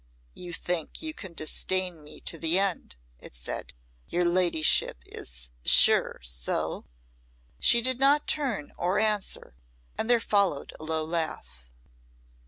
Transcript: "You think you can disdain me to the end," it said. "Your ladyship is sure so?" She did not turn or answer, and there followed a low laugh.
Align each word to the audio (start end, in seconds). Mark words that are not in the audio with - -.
"You 0.33 0.51
think 0.51 1.03
you 1.03 1.13
can 1.13 1.33
disdain 1.33 2.03
me 2.03 2.21
to 2.21 2.39
the 2.39 2.57
end," 2.57 2.95
it 3.19 3.35
said. 3.35 3.75
"Your 4.09 4.25
ladyship 4.25 4.97
is 5.05 5.51
sure 5.63 6.19
so?" 6.23 6.85
She 7.59 7.81
did 7.83 7.99
not 7.99 8.25
turn 8.27 8.71
or 8.79 8.97
answer, 8.97 9.53
and 9.99 10.09
there 10.09 10.19
followed 10.19 10.73
a 10.79 10.83
low 10.85 11.05
laugh. 11.05 11.69